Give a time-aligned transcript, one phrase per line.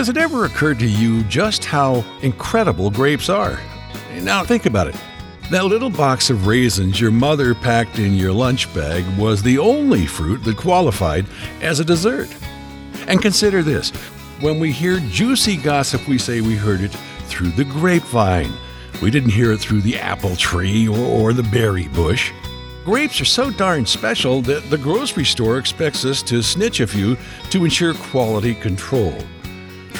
[0.00, 3.60] Has it ever occurred to you just how incredible grapes are?
[4.22, 4.96] Now, think about it.
[5.50, 10.06] That little box of raisins your mother packed in your lunch bag was the only
[10.06, 11.26] fruit that qualified
[11.60, 12.34] as a dessert.
[13.08, 13.90] And consider this
[14.40, 18.54] when we hear juicy gossip, we say we heard it through the grapevine.
[19.02, 22.32] We didn't hear it through the apple tree or, or the berry bush.
[22.86, 27.18] Grapes are so darn special that the grocery store expects us to snitch a few
[27.50, 29.14] to ensure quality control.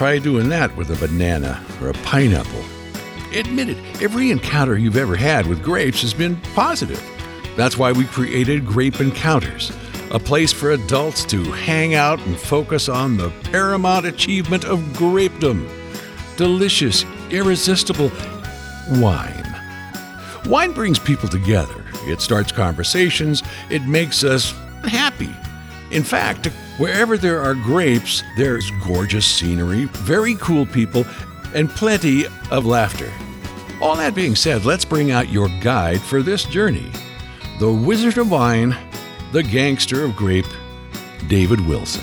[0.01, 2.65] Try doing that with a banana or a pineapple.
[3.35, 7.05] Admit it, every encounter you've ever had with grapes has been positive.
[7.55, 9.71] That's why we created Grape Encounters,
[10.11, 15.69] a place for adults to hang out and focus on the paramount achievement of grapedom
[16.39, 18.11] delicious, irresistible
[18.93, 19.55] wine.
[20.47, 25.37] Wine brings people together, it starts conversations, it makes us happy.
[25.91, 26.49] In fact,
[26.81, 31.05] wherever there are grapes, there's gorgeous scenery, very cool people,
[31.55, 33.13] and plenty of laughter.
[33.83, 36.91] All that being said, let's bring out your guide for this journey
[37.59, 38.75] the Wizard of Wine,
[39.33, 40.47] the Gangster of Grape,
[41.29, 42.03] David Wilson.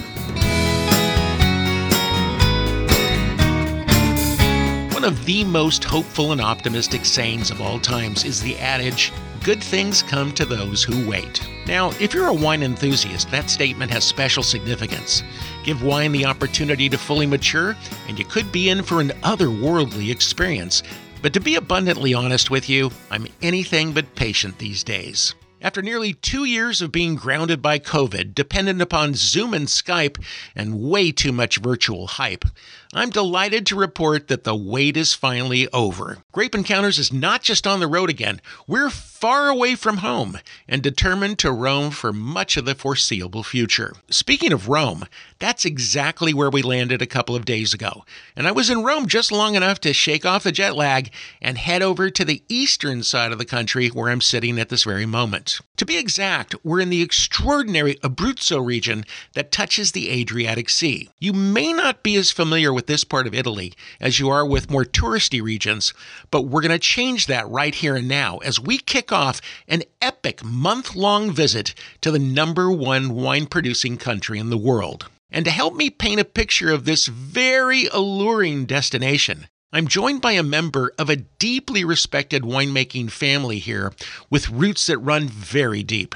[4.93, 9.11] One of the most hopeful and optimistic sayings of all times is the adage,
[9.43, 11.41] Good things come to those who wait.
[11.67, 15.21] Now, if you're a wine enthusiast, that statement has special significance.
[15.65, 17.75] Give wine the opportunity to fully mature,
[18.07, 20.81] and you could be in for an otherworldly experience.
[21.21, 25.35] But to be abundantly honest with you, I'm anything but patient these days.
[25.59, 30.23] After nearly two years of being grounded by COVID, dependent upon Zoom and Skype,
[30.55, 32.45] and way too much virtual hype,
[32.93, 36.19] I'm delighted to report that the wait is finally over.
[36.31, 40.81] Grape Encounters is not just on the road again, we're far away from home and
[40.81, 43.93] determined to roam for much of the foreseeable future.
[44.09, 45.05] Speaking of Rome,
[45.39, 48.05] that's exactly where we landed a couple of days ago.
[48.35, 51.11] And I was in Rome just long enough to shake off the jet lag
[51.41, 54.83] and head over to the eastern side of the country where I'm sitting at this
[54.83, 55.59] very moment.
[55.77, 61.09] To be exact, we're in the extraordinary Abruzzo region that touches the Adriatic Sea.
[61.19, 64.69] You may not be as familiar with this part of Italy as you are with
[64.69, 65.95] more touristy regions,
[66.29, 69.81] but we're going to change that right here and now as we kick off an
[69.99, 75.09] epic month long visit to the number one wine producing country in the world.
[75.31, 80.33] And to help me paint a picture of this very alluring destination, I'm joined by
[80.33, 83.91] a member of a deeply respected winemaking family here
[84.29, 86.13] with roots that run very deep.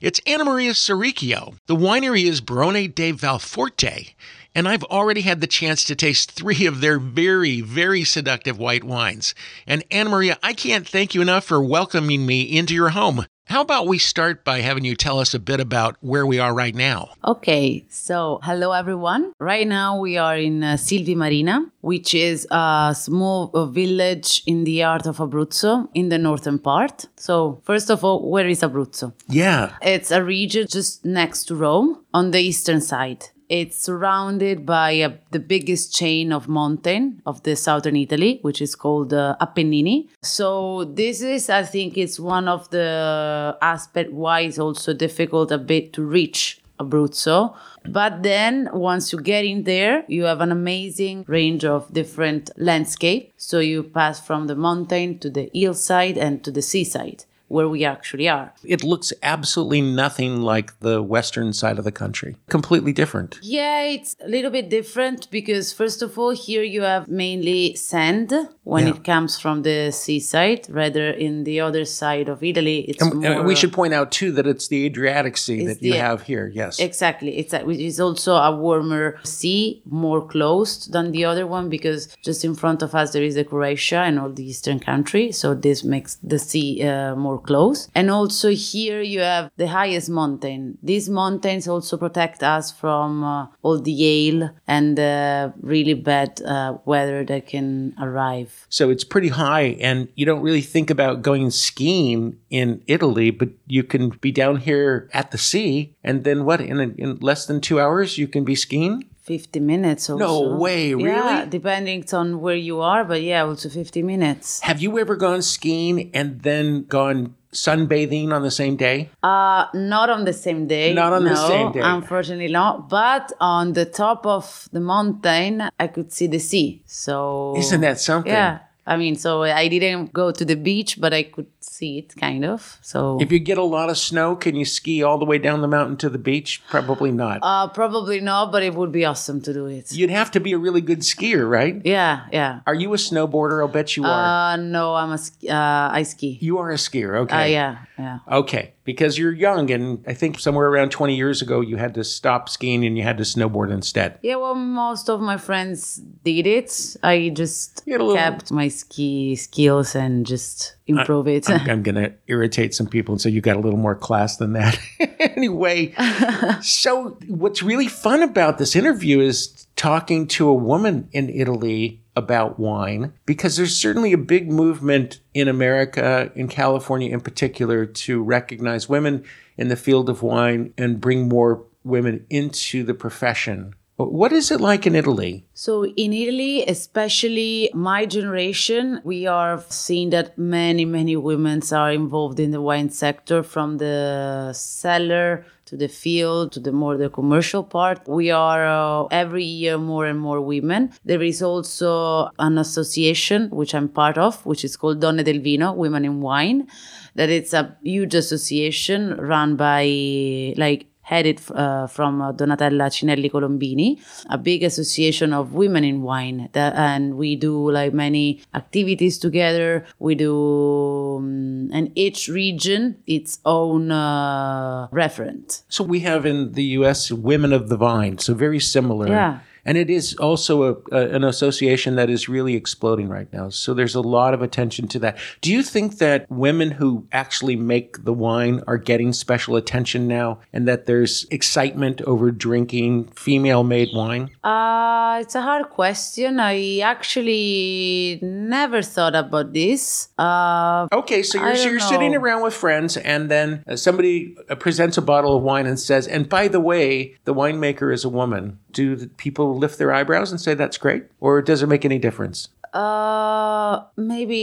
[0.00, 1.54] It's Anna Maria Sorricchio.
[1.66, 4.14] The winery is Barone de Valforte,
[4.54, 8.84] and I've already had the chance to taste three of their very, very seductive white
[8.84, 9.34] wines.
[9.66, 13.26] And Anna Maria, I can't thank you enough for welcoming me into your home.
[13.48, 16.52] How about we start by having you tell us a bit about where we are
[16.52, 17.08] right now?
[17.24, 19.32] Okay, so hello everyone.
[19.40, 24.64] Right now we are in uh, Silvi Marina, which is a small uh, village in
[24.64, 27.06] the heart of Abruzzo in the northern part.
[27.16, 29.14] So, first of all, where is Abruzzo?
[29.28, 29.76] Yeah.
[29.80, 33.30] It's a region just next to Rome on the eastern side.
[33.48, 38.74] It's surrounded by uh, the biggest chain of mountain of the southern Italy, which is
[38.74, 40.08] called uh, Appennini.
[40.22, 45.58] So this is, I think, it's one of the aspect why it's also difficult a
[45.58, 47.56] bit to reach Abruzzo.
[47.88, 53.32] But then once you get in there, you have an amazing range of different landscape.
[53.36, 57.84] So you pass from the mountain to the hillside and to the seaside where we
[57.84, 58.52] actually are.
[58.64, 62.36] It looks absolutely nothing like the western side of the country.
[62.48, 63.38] Completely different.
[63.42, 68.32] Yeah, it's a little bit different because, first of all, here you have mainly sand
[68.72, 68.94] when Yeah.
[68.94, 73.32] it comes from the seaside, rather in the other side of Italy, it's And, more.
[73.32, 76.20] and we should point out too that it's the Adriatic Sea that you the- have
[76.30, 76.46] here.
[76.62, 76.72] Yes.
[76.88, 77.30] Exactly.
[77.40, 79.06] It's a, which is also a warmer
[79.38, 79.62] sea,
[80.06, 83.44] more closed than the other one because just in front of us there is the
[83.52, 87.78] Croatia and all the eastern country, so this makes the sea uh, more close.
[87.98, 90.60] And also here you have the highest mountain.
[90.82, 96.74] These mountains also protect us from uh, all the hail and uh, really bad uh,
[96.84, 98.57] weather that can arrive.
[98.68, 103.48] So it's pretty high, and you don't really think about going skiing in Italy, but
[103.66, 106.60] you can be down here at the sea, and then what?
[106.60, 109.04] In, in less than two hours, you can be skiing.
[109.28, 110.24] 50 minutes also.
[110.24, 111.10] No way, really?
[111.10, 111.50] Yeah, really?
[111.50, 114.60] depending on where you are, but yeah, also 50 minutes.
[114.60, 119.10] Have you ever gone skiing and then gone sunbathing on the same day?
[119.22, 120.94] Uh, not on the same day.
[120.94, 121.80] Not on the same day.
[121.82, 122.88] Unfortunately not.
[122.88, 126.82] But on the top of the mountain, I could see the sea.
[126.86, 128.32] So Isn't that something?
[128.32, 128.60] Yeah.
[128.88, 132.44] I mean, so I didn't go to the beach, but I could see it kind
[132.44, 132.78] of.
[132.82, 135.60] So If you get a lot of snow, can you ski all the way down
[135.60, 136.62] the mountain to the beach?
[136.68, 137.38] Probably not.
[137.42, 139.92] uh, probably not, but it would be awesome to do it.
[139.92, 141.76] You'd have to be a really good skier, right?
[141.84, 142.60] Yeah, yeah.
[142.66, 143.60] Are you a snowboarder?
[143.60, 144.54] I'll bet you are.
[144.54, 145.20] Uh, no, I'm a
[145.52, 146.38] uh, I ski.
[146.40, 147.52] you are a skier, Uh, okay.
[147.52, 148.18] yeah, yeah.
[148.40, 152.02] Okay, because you're young, and I think somewhere around 20 years ago, you had to
[152.02, 154.18] stop skiing and you had to snowboard instead.
[154.22, 156.96] Yeah, well, most of my friends did it.
[157.02, 161.50] I just You had a little- kept my ski skills and just improve it.
[161.50, 164.38] I'm, I'm going to irritate some people and say you got a little more class
[164.38, 164.80] than that.
[165.20, 165.92] anyway,
[166.62, 172.58] so what's really fun about this interview is talking to a woman in Italy about
[172.58, 178.88] wine because there's certainly a big movement in America, in California in particular, to recognize
[178.88, 179.24] women
[179.56, 183.74] in the field of wine and bring more women into the profession.
[183.96, 185.44] What is it like in Italy?
[185.54, 192.38] So in Italy, especially my generation, we are seeing that many, many women are involved
[192.38, 197.62] in the wine sector from the cellar to the field to the more the commercial
[197.62, 198.06] part.
[198.08, 200.92] We are uh, every year more and more women.
[201.04, 205.72] There is also an association which I'm part of, which is called Donne del Vino,
[205.72, 206.66] Women in Wine.
[207.14, 213.98] That it's a huge association run by like headed uh, from uh, Donatella Cinelli Colombini,
[214.28, 216.50] a big association of women in wine.
[216.52, 219.86] That, and we do like many activities together.
[219.98, 225.62] We do, um, and each region its own uh, referent.
[225.68, 227.10] So we have in the U.S.
[227.10, 229.08] Women of the Vine, so very similar.
[229.08, 229.38] Yeah.
[229.68, 233.50] And it is also a, a, an association that is really exploding right now.
[233.50, 235.18] So there's a lot of attention to that.
[235.42, 240.38] Do you think that women who actually make the wine are getting special attention now
[240.54, 244.30] and that there's excitement over drinking female made wine?
[244.42, 246.40] Uh, it's a hard question.
[246.40, 250.08] I actually never thought about this.
[250.18, 254.54] Uh, Okay, so you're, so you're sitting around with friends, and then uh, somebody uh,
[254.54, 258.08] presents a bottle of wine and says, and by the way, the winemaker is a
[258.08, 258.58] woman.
[258.78, 261.06] Do people lift their eyebrows and say that's great?
[261.18, 262.48] Or does it make any difference?
[262.72, 264.36] Uh, maybe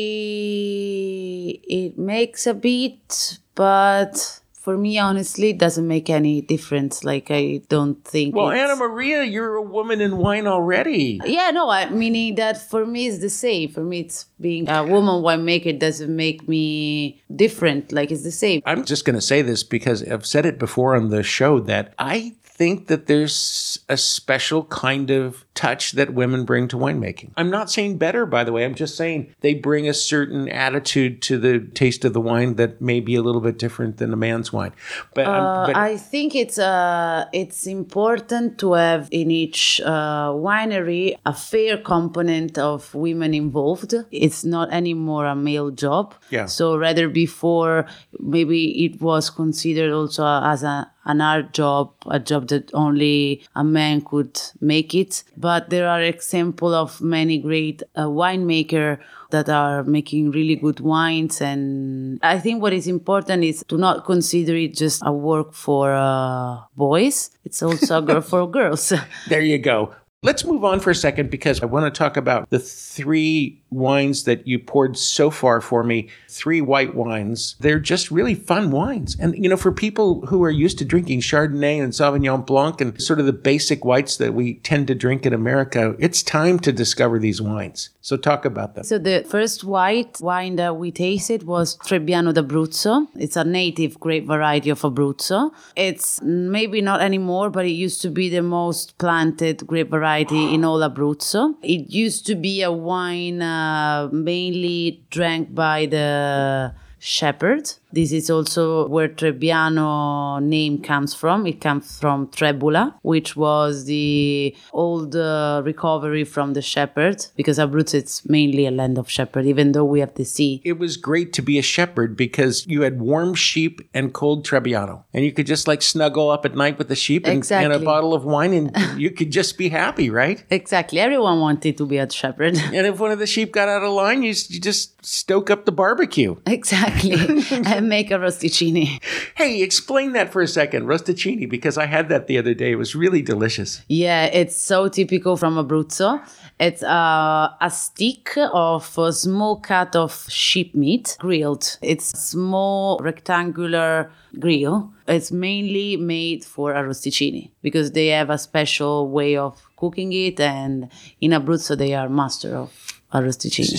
[1.63, 7.05] it makes a bit, but for me, honestly, it doesn't make any difference.
[7.05, 8.35] Like, I don't think.
[8.35, 11.21] Well, Anna Maria, you're a woman in wine already.
[11.23, 13.69] Yeah, no, I meaning that for me it's the same.
[13.69, 17.93] For me, it's being a woman winemaker doesn't make me different.
[17.93, 18.61] Like it's the same.
[18.65, 21.93] I'm just going to say this because I've said it before on the show that
[21.97, 27.31] I think that there's a special kind of touch that women bring to winemaking.
[27.35, 28.63] I'm not saying better, by the way.
[28.65, 32.81] I'm just saying they bring a certain attitude to the taste of the wine that
[32.81, 34.71] may be a little bit different than a man's wine.
[35.13, 41.15] But, I'm- but I think it's uh it's important to have in each uh, winery
[41.25, 43.93] a fair component of women involved.
[44.11, 46.13] It's not anymore a male job.
[46.29, 46.45] Yeah.
[46.47, 47.85] So rather before
[48.19, 53.63] maybe it was considered also as a an art job, a job that only a
[53.63, 55.23] man could make it.
[55.37, 58.99] But there are examples of many great uh, winemaker
[59.31, 61.41] that are making really good wines.
[61.41, 65.93] And I think what is important is to not consider it just a work for
[65.93, 67.31] uh, boys.
[67.43, 68.93] It's also a girl for girls.
[69.29, 69.93] There you go.
[70.25, 74.23] Let's move on for a second because I want to talk about the three wines
[74.23, 76.09] that you poured so far for me.
[76.29, 77.55] Three white wines.
[77.59, 79.15] They're just really fun wines.
[79.19, 82.99] And, you know, for people who are used to drinking Chardonnay and Sauvignon Blanc and
[82.99, 86.71] sort of the basic whites that we tend to drink in America, it's time to
[86.71, 87.91] discover these wines.
[88.01, 88.83] So talk about them.
[88.83, 93.07] So the first white wine that we tasted was Trebbiano d'Abruzzo.
[93.15, 95.51] It's a native grape variety of Abruzzo.
[95.75, 100.63] It's maybe not anymore, but it used to be the most planted grape variety in
[100.63, 101.55] all Abruzzo.
[101.61, 107.71] It used to be a wine uh, mainly drank by the shepherd.
[107.95, 111.47] This is also where Trebbiano name comes from.
[111.47, 118.03] It comes from Trebula, which was the old uh, recovery from the shepherd, because Abruzzo
[118.03, 120.61] is mainly a land of shepherd, even though we have the sea.
[120.65, 125.05] It was great to be a shepherd because you had warm sheep and cold Trebbiano.
[125.13, 127.79] And you could just like snuggle up at night with the sheep and, and a
[127.79, 130.43] bottle of wine and you could just be happy, right?
[130.65, 130.99] Exactly.
[130.99, 132.57] Everyone wanted to be a shepherd.
[132.57, 135.65] And if one of the sheep got out of line, you, you just stoke up
[135.65, 136.35] the barbecue.
[136.47, 137.13] exactly.
[137.51, 138.99] and make arrosticini.
[139.35, 142.71] Hey, explain that for a second, rosticini, because I had that the other day.
[142.71, 143.81] It was really delicious.
[143.87, 146.25] Yeah, it's so typical from Abruzzo.
[146.59, 151.77] It's uh, a stick of a small cut of sheep meat grilled.
[151.81, 154.93] It's a small rectangular grill.
[155.07, 160.89] It's mainly made for arrosticini because they have a special way of cooking it, and
[161.19, 162.71] in Abruzzo they are master of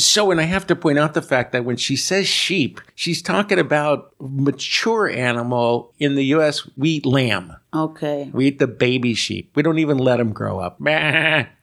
[0.05, 3.21] So, and I have to point out the fact that when she says sheep, she's
[3.21, 5.93] talking about mature animal.
[5.99, 7.55] In the U.S., we eat lamb.
[7.75, 8.31] Okay.
[8.33, 9.51] We eat the baby sheep.
[9.55, 10.79] We don't even let them grow up.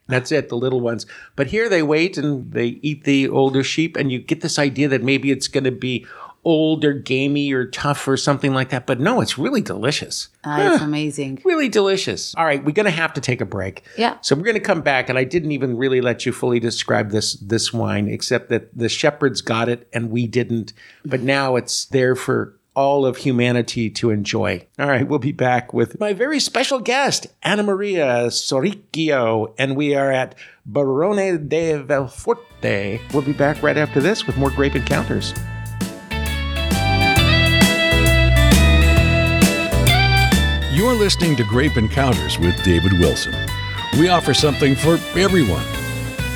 [0.08, 1.06] That's it, the little ones.
[1.36, 4.90] But here they wait and they eat the older sheep, and you get this idea
[4.90, 6.06] that maybe it's going to be
[6.46, 8.86] old or gamey or tough or something like that.
[8.86, 10.30] But no, it's really delicious.
[10.44, 11.42] Ah, it's amazing.
[11.46, 12.36] Really delicious.
[12.36, 13.84] All right, we're going to have to take a break.
[13.98, 14.18] Yeah.
[14.22, 17.12] So we're going to come back, and I didn't even really let you fully describe
[17.12, 20.74] this this wine, except that the shepherds got it and we didn't.
[21.06, 24.66] But now it's there for all of humanity to enjoy.
[24.80, 29.94] All right, we'll be back with my very special guest, Anna Maria Sorricchio, and we
[29.96, 30.36] are at
[30.66, 33.00] Barone de Valforte.
[33.14, 35.34] We'll be back right after this with more grape encounters.
[40.84, 43.34] You're listening to Grape Encounters with David Wilson.
[43.94, 45.64] We offer something for everyone.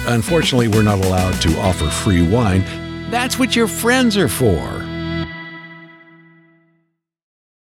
[0.08, 2.63] Unfortunately, we're not allowed to offer free wine.
[3.12, 4.58] That's what your friends are for.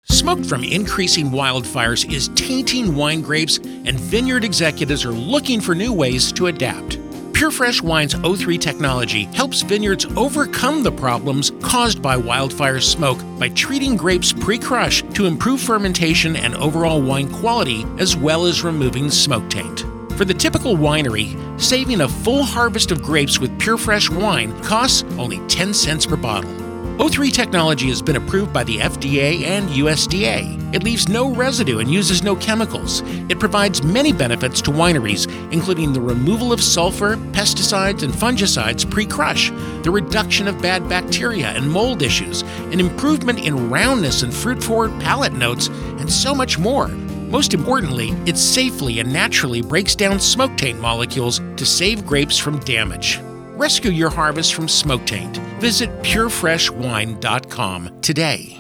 [0.05, 5.93] Smoke from increasing wildfires is tainting wine grapes, and vineyard executives are looking for new
[5.93, 6.99] ways to adapt.
[7.41, 13.97] PureFresh Wine's O3 technology helps vineyards overcome the problems caused by wildfire smoke by treating
[13.97, 19.49] grapes pre crush to improve fermentation and overall wine quality, as well as removing smoke
[19.49, 19.87] taint.
[20.19, 25.39] For the typical winery, saving a full harvest of grapes with PureFresh wine costs only
[25.49, 26.60] 10 cents per bottle.
[27.01, 30.75] O3 technology has been approved by the FDA and USDA.
[30.75, 33.01] It leaves no residue and uses no chemicals.
[33.31, 39.07] It provides many benefits to wineries, including the removal of sulfur, pesticides, and fungicides pre
[39.07, 39.49] crush,
[39.83, 44.91] the reduction of bad bacteria and mold issues, an improvement in roundness and fruit forward
[45.01, 46.89] palate notes, and so much more.
[46.89, 52.59] Most importantly, it safely and naturally breaks down smoke taint molecules to save grapes from
[52.59, 53.21] damage.
[53.61, 55.37] Rescue your harvest from smoke taint.
[55.61, 58.57] Visit purefreshwine.com today.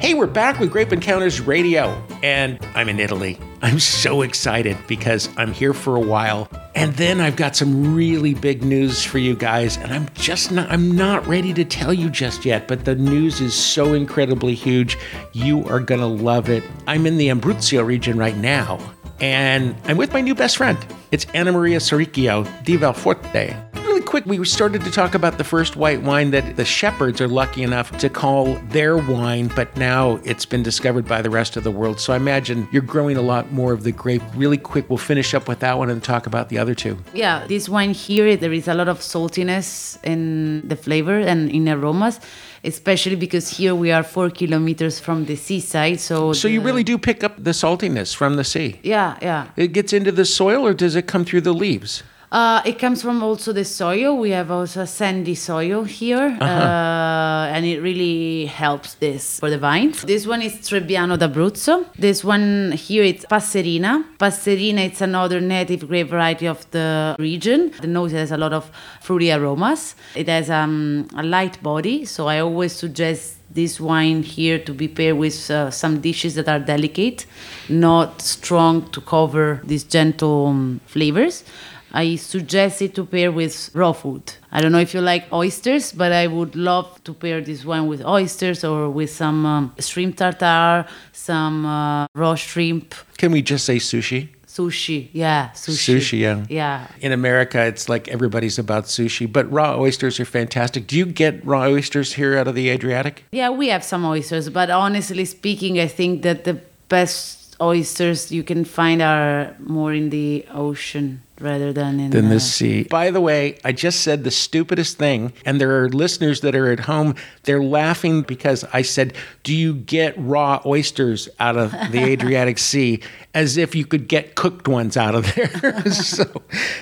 [0.00, 3.38] Hey, we're back with Grape Encounters Radio, and I'm in Italy.
[3.60, 6.48] I'm so excited because I'm here for a while.
[6.76, 10.70] And then I've got some really big news for you guys, and I'm just not
[10.70, 14.96] I'm not ready to tell you just yet, but the news is so incredibly huge.
[15.32, 16.62] You are going to love it.
[16.86, 18.78] I'm in the Abruzzo region right now,
[19.20, 20.78] and I'm with my new best friend.
[21.10, 23.77] It's Anna Maria Sorricchio di Valforte.
[24.08, 27.62] Quick, we started to talk about the first white wine that the shepherds are lucky
[27.62, 31.70] enough to call their wine, but now it's been discovered by the rest of the
[31.70, 32.00] world.
[32.00, 34.22] So I imagine you're growing a lot more of the grape.
[34.34, 36.96] Really quick, we'll finish up with that one and talk about the other two.
[37.12, 41.68] Yeah, this wine here, there is a lot of saltiness in the flavor and in
[41.68, 42.18] aromas,
[42.64, 46.00] especially because here we are four kilometers from the seaside.
[46.00, 48.80] So, So you really do pick up the saltiness from the sea.
[48.82, 49.48] Yeah, yeah.
[49.56, 52.02] It gets into the soil or does it come through the leaves?
[52.30, 54.18] Uh, it comes from also the soil.
[54.18, 60.02] We have also sandy soil here, uh and it really helps this for the vines.
[60.02, 61.86] This one is Trebbiano d'Abruzzo.
[61.98, 64.04] This one here it's Passerina.
[64.18, 67.72] Passerina it's another native grape variety of the region.
[67.80, 68.70] The nose has a lot of
[69.00, 69.94] fruity aromas.
[70.14, 74.88] It has um, a light body, so I always suggest this wine here to be
[74.88, 77.24] paired with uh, some dishes that are delicate,
[77.70, 81.44] not strong to cover these gentle um, flavors.
[81.92, 84.22] I suggest it to pair with raw food.
[84.52, 87.86] I don't know if you like oysters, but I would love to pair this wine
[87.86, 93.64] with oysters or with some um, shrimp tartare, some uh, raw shrimp, Can we just
[93.64, 94.28] say sushi?
[94.58, 95.08] sushi.
[95.12, 95.96] Yeah, sushi.
[95.98, 96.44] Sushi, yeah.
[96.48, 96.88] Yeah.
[97.00, 100.86] In America, it's like everybody's about sushi, but raw oysters are fantastic.
[100.86, 103.24] Do you get raw oysters here out of the Adriatic?
[103.30, 108.42] Yeah, we have some oysters, but honestly speaking, I think that the best oysters you
[108.42, 112.82] can find are more in the ocean rather than in than the the sea.
[112.84, 116.70] By the way, I just said the stupidest thing, and there are listeners that are
[116.70, 117.14] at home.
[117.44, 123.00] They're laughing because I said, "Do you get raw oysters out of the Adriatic Sea?"
[123.34, 125.90] As if you could get cooked ones out of there.
[125.92, 126.24] so,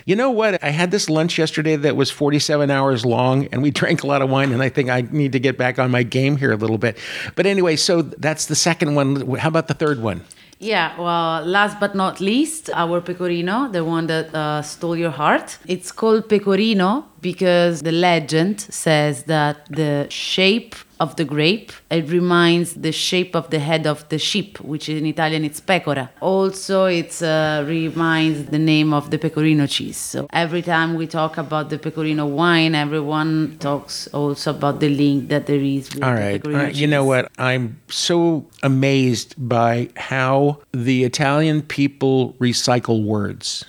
[0.07, 0.63] you know what?
[0.65, 4.23] I had this lunch yesterday that was 47 hours long, and we drank a lot
[4.23, 4.53] of wine.
[4.53, 6.97] And I think I need to get back on my game here a little bit.
[7.35, 9.37] But anyway, so that's the second one.
[9.37, 10.23] How about the third one?
[10.59, 15.59] Yeah, well, last but not least, our pecorino, the one that uh, stole your heart.
[15.67, 22.75] It's called pecorino because the legend says that the shape of the grape it reminds
[22.75, 27.23] the shape of the head of the sheep which in italian it's pecora also it
[27.23, 31.79] uh, reminds the name of the pecorino cheese so every time we talk about the
[31.79, 36.63] pecorino wine everyone talks also about the link that there is with All the pecorino
[36.63, 36.75] right.
[36.75, 37.31] You know what?
[37.39, 43.65] I'm so amazed by how the Italian people recycle words.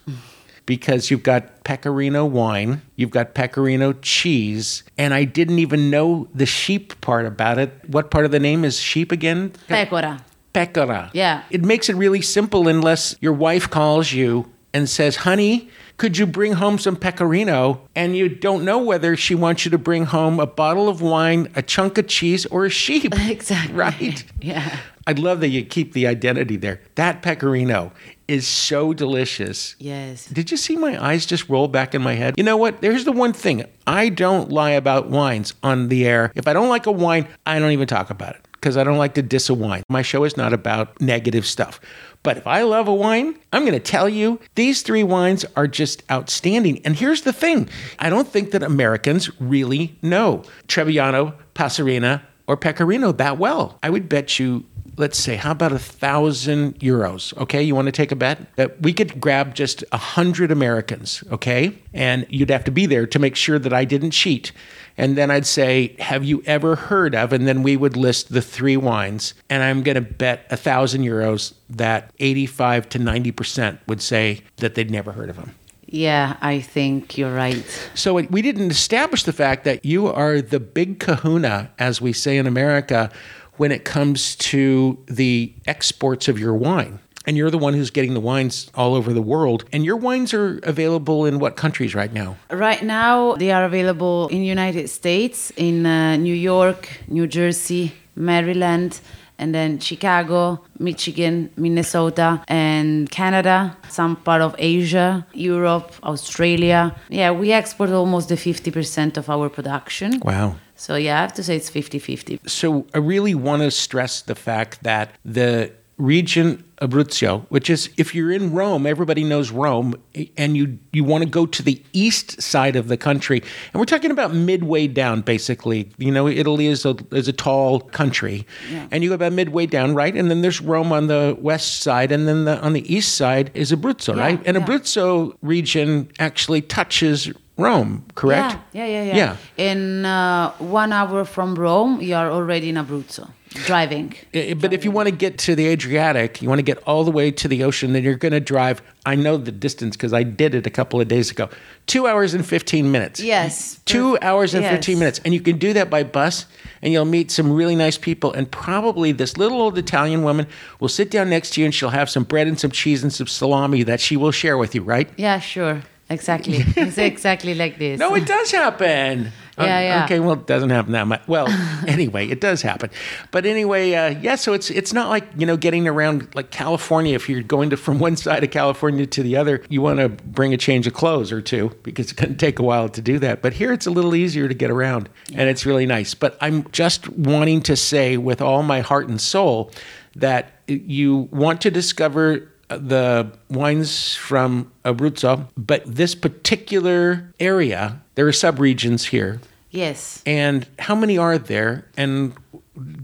[0.67, 6.45] Because you've got pecorino wine, you've got pecorino cheese, and I didn't even know the
[6.45, 7.71] sheep part about it.
[7.87, 9.53] What part of the name is sheep again?
[9.67, 10.21] pecora
[10.53, 11.09] Pecora.
[11.13, 11.43] Yeah.
[11.49, 16.25] It makes it really simple unless your wife calls you and says, honey, could you
[16.25, 17.81] bring home some pecorino?
[17.95, 21.51] And you don't know whether she wants you to bring home a bottle of wine,
[21.55, 23.13] a chunk of cheese, or a sheep.
[23.29, 24.23] exactly Right?
[24.41, 26.81] yeah I love that you keep the identity there.
[26.95, 27.93] That pecorino
[28.27, 29.75] is so delicious.
[29.79, 32.35] yes Did you see my eyes just roll back in my head?
[32.37, 32.81] You know what?
[32.81, 33.65] There's the one thing.
[33.85, 36.31] I don't lie about wines on the air.
[36.35, 38.97] If I don't like a wine, I don't even talk about it because I don't
[38.97, 39.83] like to diss a wine.
[39.87, 41.79] My show is not about negative stuff.
[42.23, 45.67] But if I love a wine, I'm going to tell you these three wines are
[45.67, 46.81] just outstanding.
[46.83, 47.69] And here's the thing
[47.99, 53.77] I don't think that Americans really know Trebbiano, Passerina, or Pecorino that well.
[53.83, 54.65] I would bet you
[54.97, 57.35] let's say, how about a thousand euros?
[57.37, 61.23] Okay, you want to take a bet that we could grab just a hundred Americans,
[61.31, 64.51] okay, and you'd have to be there to make sure that I didn't cheat.
[64.99, 67.31] And then I'd say, have you ever heard of?
[67.31, 71.03] And then we would list the three wines, and I'm going to bet a thousand
[71.03, 75.53] euros that 85 to 90 percent would say that they'd never heard of them.
[75.85, 77.63] yeah i think you're right
[77.95, 82.37] So we didn't establish the fact that you are the big kahuna, as we say
[82.37, 83.09] in America,
[83.57, 86.99] when it comes to the exports of your wine.
[87.25, 89.65] And you're the one who's getting the wines all over the world.
[89.73, 92.37] And your wines are available in what countries right now?
[92.49, 99.01] Right now, they are available in United States, in uh, New York, New Jersey, Maryland,
[99.37, 106.95] and then Chicago, Michigan, Minnesota, and Canada, some part of Asia, Europe, Australia.
[107.09, 110.19] Yeah, we export almost the 50% of our production.
[110.23, 110.55] Wow.
[110.77, 112.49] So yeah, I have to say it's 50-50.
[112.49, 118.13] So I really want to stress the fact that the region Abruzzo, which is if
[118.13, 119.95] you're in Rome, everybody knows Rome,
[120.37, 123.41] and you you want to go to the east side of the country,
[123.73, 125.89] and we're talking about midway down, basically.
[125.97, 128.45] You know, Italy is a is a tall country,
[128.91, 130.15] and you go about midway down, right?
[130.15, 133.49] And then there's Rome on the west side, and then the, on the east side
[133.55, 134.41] is Abruzzo, Yeah, right?
[134.45, 134.63] And yeah.
[134.63, 138.55] Abruzzo region actually touches Rome, correct?
[138.73, 139.03] Yeah, yeah, yeah.
[139.03, 139.35] Yeah.
[139.57, 139.71] yeah.
[139.71, 143.29] In uh, one hour from Rome, you are already in Abruzzo,
[143.65, 144.13] driving.
[144.31, 147.11] But if you want to get to the Adriatic, you want to get all the
[147.11, 148.83] way to the ocean, then you're going to drive.
[149.07, 151.49] I know the distance because I did it a couple of days ago.
[151.87, 153.19] Two hours and 15 minutes.
[153.21, 153.79] Yes.
[153.85, 155.19] Two hours and 15 minutes.
[155.25, 156.45] And you can do that by bus,
[156.83, 158.33] and you'll meet some really nice people.
[158.33, 160.45] And probably this little old Italian woman
[160.79, 163.11] will sit down next to you and she'll have some bread and some cheese and
[163.11, 165.09] some salami that she will share with you, right?
[165.17, 165.81] Yeah, sure.
[166.09, 166.57] Exactly.
[166.77, 167.99] it's exactly like this.
[167.99, 169.31] No, it does happen.
[169.57, 170.03] Yeah, Uh, yeah.
[170.05, 171.21] Okay, well, it doesn't happen that much.
[171.27, 171.47] Well,
[171.87, 172.91] anyway, it does happen.
[173.31, 174.35] But anyway, uh, yeah.
[174.35, 177.15] So it's it's not like you know getting around like California.
[177.15, 180.09] If you're going to from one side of California to the other, you want to
[180.09, 183.01] bring a change of clothes or two because it's going to take a while to
[183.01, 183.41] do that.
[183.41, 186.13] But here, it's a little easier to get around, and it's really nice.
[186.13, 189.71] But I'm just wanting to say with all my heart and soul
[190.15, 198.31] that you want to discover the wines from Abruzzo, but this particular area, there are
[198.31, 199.39] subregions here.
[199.71, 200.21] Yes.
[200.25, 201.85] And how many are there?
[201.97, 202.33] And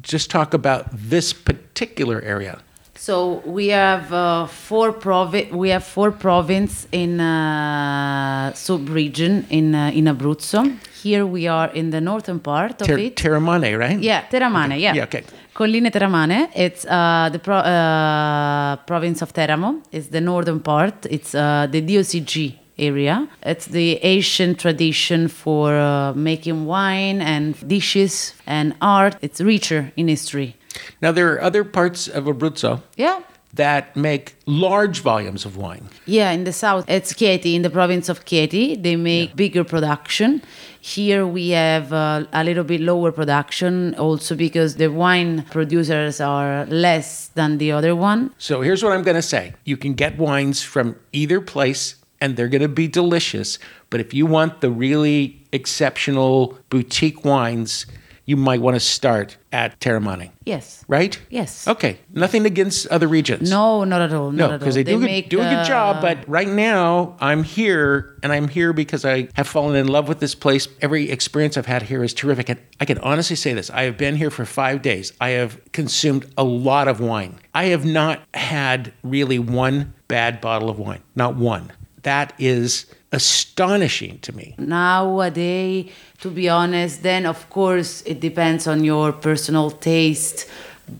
[0.01, 2.61] just talk about this particular area.
[2.95, 9.91] So we have uh, four provi- We have four province in uh, sub-region in uh,
[9.93, 10.77] in Abruzzo.
[11.01, 13.15] Here we are in the northern part of Ter- it.
[13.17, 13.99] Teramane, right?
[13.99, 14.79] yeah, Teramane.
[14.79, 14.93] Yeah.
[14.93, 15.23] Yeah, okay.
[15.53, 16.49] Colline Teramane.
[16.55, 19.81] It's uh, the pro- uh, province of Teramo.
[19.91, 21.05] It's the northern part.
[21.09, 23.27] It's uh, the DOCG area.
[23.43, 29.15] It's the ancient tradition for uh, making wine and dishes and art.
[29.21, 30.55] It's richer in history.
[31.01, 33.19] Now, there are other parts of Abruzzo Yeah.
[33.53, 35.87] That make large volumes of wine.
[36.05, 38.81] Yeah, in the south, it's Chieti, in the province of Chieti.
[38.81, 40.41] They make bigger production.
[40.81, 46.65] Here we have uh, a little bit lower production, also because the wine producers are
[46.65, 48.33] less than the other one.
[48.37, 52.37] So here's what I'm going to say you can get wines from either place and
[52.37, 53.59] they're going to be delicious.
[53.89, 57.85] But if you want the really exceptional boutique wines,
[58.25, 60.85] you might want to start at Teramane, Yes.
[60.87, 61.19] right?
[61.29, 61.67] Yes.
[61.67, 61.99] Okay.
[62.13, 63.49] Nothing against other regions.
[63.49, 64.31] No, not at all.
[64.31, 64.83] No, Not at because all.
[64.83, 66.01] they, do, make, do a good uh, job.
[66.01, 70.19] But right now, I'm here, and I'm here because I have fallen in love with
[70.19, 70.67] this place.
[70.81, 72.47] Every experience I've had here is terrific.
[72.49, 75.11] And I can honestly say this I have been here for five days.
[75.19, 77.39] I have consumed a lot of wine.
[77.53, 81.71] I have not had really one bad bottle of wine, not one.
[82.03, 82.85] That is
[83.19, 84.47] astonishing to me.
[84.57, 85.81] nowadays
[86.23, 90.39] to be honest then of course it depends on your personal taste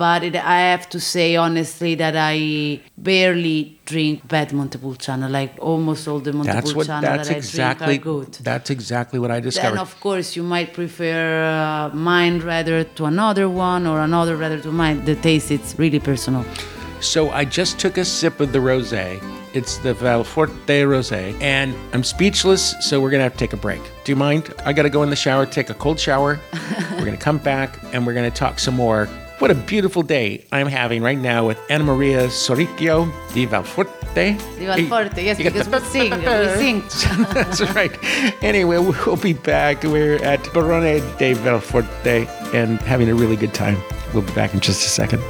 [0.04, 2.36] but it, i have to say honestly that i
[3.12, 3.58] barely
[3.91, 7.86] drink bad montepulciano like almost all the That's montepulciano That's that exactly.
[7.86, 9.80] i drink are good That's exactly what I then discovered.
[9.88, 14.71] of course you might prefer uh, mine rather to another one or another rather to
[14.82, 16.43] mine the taste it's really personal
[17.04, 19.22] So I just took a sip of the rosé.
[19.54, 22.74] It's the Valforte rosé, and I'm speechless.
[22.80, 23.82] So we're gonna have to take a break.
[24.04, 24.54] Do you mind?
[24.66, 26.39] I gotta go in the shower, take a cold shower.
[26.98, 29.06] we're gonna come back, and we're gonna talk some more.
[29.39, 34.38] What a beautiful day I'm having right now with Anna Maria Sorricchio di Valforte.
[34.58, 36.84] Di Valforte, yes, You because we sing, we sing.
[37.34, 37.92] That's right.
[38.42, 39.84] Anyway, we'll be back.
[39.84, 43.78] We're at Barone de Valforte and having a really good time.
[44.13, 45.22] We'll be back in just a second.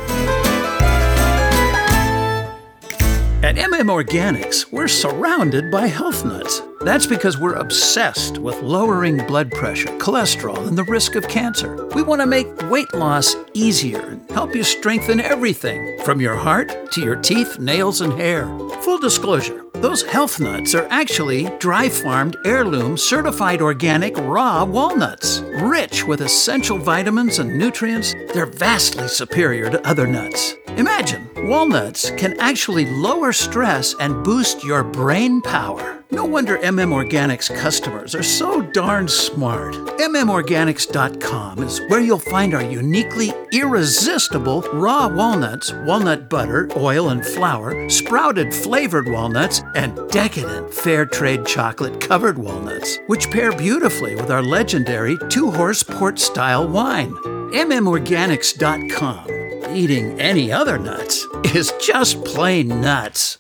[3.44, 6.62] At MM Organics, we're surrounded by health nuts.
[6.84, 11.88] That's because we're obsessed with lowering blood pressure, cholesterol, and the risk of cancer.
[11.96, 16.92] We want to make weight loss easier and help you strengthen everything from your heart
[16.92, 18.48] to your teeth, nails, and hair.
[18.82, 25.40] Full disclosure those health nuts are actually dry farmed, heirloom, certified organic raw walnuts.
[25.62, 30.56] Rich with essential vitamins and nutrients, they're vastly superior to other nuts.
[30.78, 36.03] Imagine, walnuts can actually lower stress and boost your brain power.
[36.14, 39.74] No wonder MM Organics customers are so darn smart.
[39.98, 47.90] MMOrganics.com is where you'll find our uniquely irresistible raw walnuts, walnut butter, oil, and flour,
[47.90, 54.44] sprouted flavored walnuts, and decadent fair trade chocolate covered walnuts, which pair beautifully with our
[54.44, 57.16] legendary two horse port style wine.
[57.54, 59.76] MMOrganics.com.
[59.76, 63.40] Eating any other nuts is just plain nuts.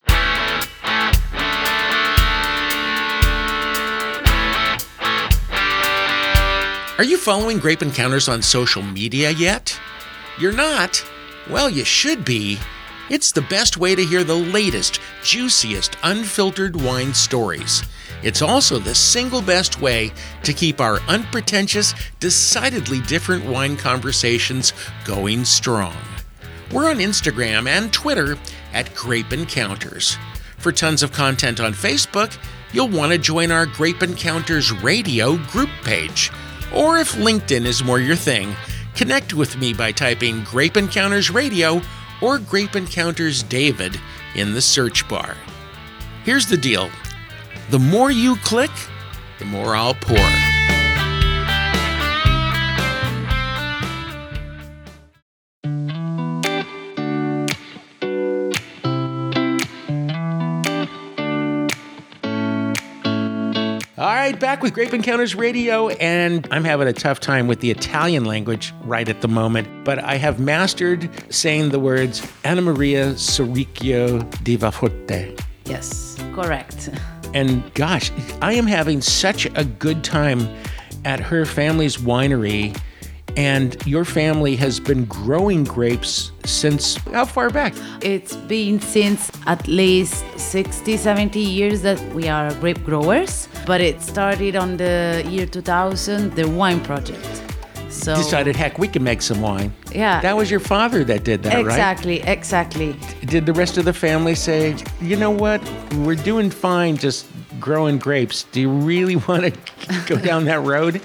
[7.00, 9.80] Are you following Grape Encounters on social media yet?
[10.38, 11.04] You're not?
[11.50, 12.60] Well, you should be.
[13.10, 17.82] It's the best way to hear the latest, juiciest, unfiltered wine stories.
[18.22, 20.12] It's also the single best way
[20.44, 24.72] to keep our unpretentious, decidedly different wine conversations
[25.04, 25.98] going strong.
[26.72, 28.38] We're on Instagram and Twitter
[28.72, 30.16] at Grape Encounters.
[30.60, 32.38] For tons of content on Facebook,
[32.72, 36.32] you'll want to join our Grape Encounters Radio group page.
[36.74, 38.56] Or if LinkedIn is more your thing,
[38.96, 41.82] connect with me by typing Grape Encounters Radio
[42.22, 44.00] or Grape Encounters David
[44.36, 45.36] in the search bar.
[46.24, 46.90] Here's the deal
[47.70, 48.72] the more you click,
[49.40, 50.63] the more I'll pour.
[64.24, 68.24] Right, back with Grape Encounters Radio, and I'm having a tough time with the Italian
[68.24, 74.24] language right at the moment, but I have mastered saying the words Anna Maria Sorricchio
[74.42, 75.38] di Valforte.
[75.66, 76.90] yes correct
[77.34, 80.48] And gosh, I am having such a good time
[81.04, 82.80] at her family's winery.
[83.36, 87.74] And your family has been growing grapes since how far back?
[88.02, 94.02] It's been since at least 60, 70 years that we are grape growers, but it
[94.02, 97.42] started on the year 2000, the wine project.
[97.90, 99.72] So Decided, heck, we can make some wine.
[99.92, 100.20] Yeah.
[100.22, 101.66] That was your father that did that, right?
[101.66, 102.96] exactly, exactly.
[103.26, 105.62] Did the rest of the family say, you know what,
[105.98, 107.28] we're doing fine just
[107.60, 108.44] growing grapes.
[108.52, 111.02] Do you really want to go down that road?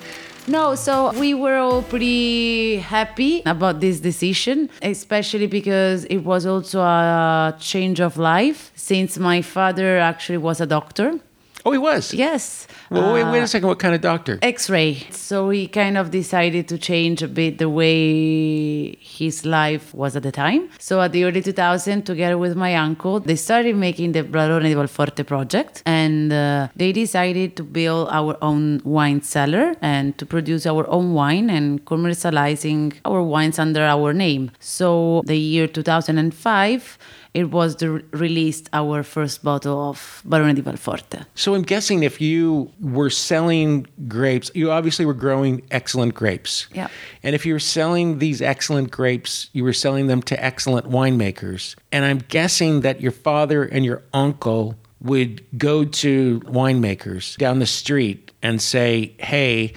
[0.48, 6.80] No, so we were all pretty happy about this decision, especially because it was also
[6.80, 11.20] a change of life since my father actually was a doctor.
[11.66, 12.14] Oh, he was.
[12.14, 12.66] Yes.
[12.90, 13.68] Well, wait, wait a second.
[13.68, 14.38] What kind of doctor?
[14.40, 15.06] X-ray.
[15.10, 20.22] So he kind of decided to change a bit the way his life was at
[20.22, 20.70] the time.
[20.78, 24.74] So at the early 2000, together with my uncle, they started making the Barone di
[24.74, 30.64] Valforte project, and uh, they decided to build our own wine cellar and to produce
[30.66, 34.50] our own wine and commercializing our wines under our name.
[34.60, 36.98] So the year 2005
[37.34, 41.26] it was the released our first bottle of Barone di Valforte.
[41.34, 46.68] So I'm guessing if you were selling grapes, you obviously were growing excellent grapes.
[46.72, 46.88] Yeah.
[47.22, 51.74] And if you were selling these excellent grapes, you were selling them to excellent winemakers.
[51.90, 57.66] And I'm guessing that your father and your uncle would go to winemakers down the
[57.66, 59.72] street and say, hey,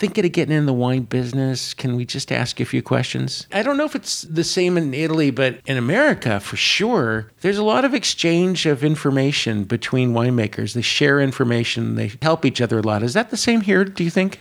[0.00, 1.74] thinking of getting in the wine business.
[1.74, 3.46] Can we just ask you a few questions?
[3.52, 7.58] I don't know if it's the same in Italy, but in America, for sure, there's
[7.58, 10.72] a lot of exchange of information between winemakers.
[10.72, 13.02] They share information, they help each other a lot.
[13.02, 14.40] Is that the same here, do you think?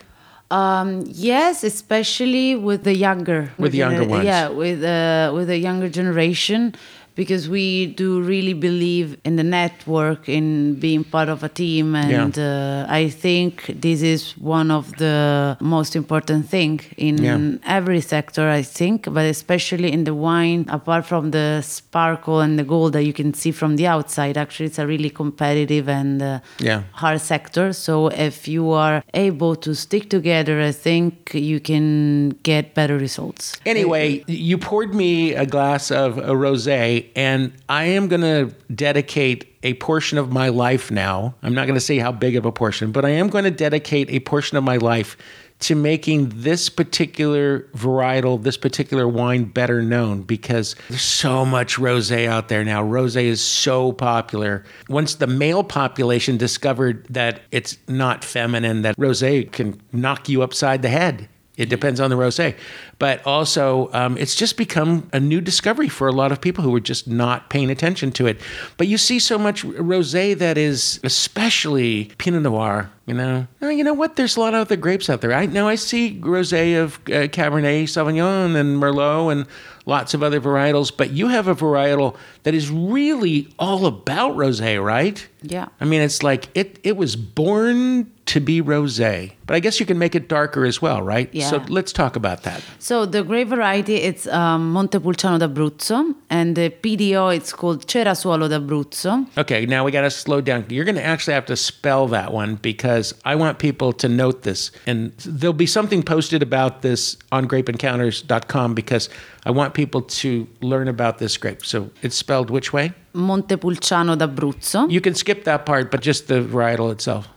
[0.49, 4.25] Um, yes, especially with the younger, With the younger ones.
[4.25, 6.73] Yeah, with uh, with the younger generation,
[7.19, 12.39] because we do really believe in the network, in being part of a team, and
[12.39, 13.51] uh, I think
[13.85, 16.79] this is one of the most important thing
[17.09, 17.75] in Yeah.
[17.77, 18.45] every sector.
[18.59, 23.03] I think, but especially in the wine, apart from the sparkle and the gold that
[23.09, 26.81] you can see from the outside, actually, it's a really competitive and uh, Yeah.
[27.03, 27.73] hard sector.
[27.73, 27.93] So
[28.29, 31.11] if you are able to stick together, I think
[31.51, 33.43] you can get better results.
[33.65, 39.47] Anyway, you poured me a glass of a rosé, and I am going to dedicate
[39.63, 41.35] a portion of my life now.
[41.43, 43.51] I'm not going to say how big of a portion, but I am going to
[43.51, 45.17] dedicate a portion of my life
[45.59, 52.27] to making this particular varietal, this particular wine better known because there's so much rosé
[52.27, 52.81] out there now.
[52.81, 54.63] Rosé is so popular.
[54.87, 60.81] Once the male population discovered that it's not feminine, that rosé can knock you upside
[60.81, 61.27] the head.
[61.59, 62.55] It depends on the rosé,
[62.99, 66.71] but also um, it's just become a new discovery for a lot of people who
[66.71, 68.39] were just not paying attention to it.
[68.77, 72.89] But you see so much rosé that is especially Pinot Noir.
[73.05, 74.15] You know, Oh, you know what?
[74.15, 75.33] There's a lot of other grapes out there.
[75.33, 79.47] I now I see rosé of uh, Cabernet Sauvignon and Merlot and
[79.85, 84.81] lots of other varietals, but you have a varietal that is really all about rosé,
[84.83, 85.27] right?
[85.41, 85.67] Yeah.
[85.81, 89.87] I mean, it's like it it was born to be rosé, but I guess you
[89.87, 91.27] can make it darker as well, right?
[91.33, 91.49] Yeah.
[91.49, 92.61] So let's talk about that.
[92.77, 99.25] So the grape variety it's um, Montepulciano d'Abruzzo, and the PDO it's called Cerasuolo d'Abruzzo.
[99.35, 100.65] Okay, now we got to slow down.
[100.69, 104.43] You're going to actually have to spell that one because I want people to note
[104.43, 104.71] this.
[104.85, 109.09] And there'll be something posted about this on grapeencounters.com because
[109.43, 111.65] I want people to learn about this grape.
[111.65, 112.93] So it's spelled which way?
[113.13, 117.27] Montepulciano d'Abruzzo, You can skip that part, but just the varietal itself.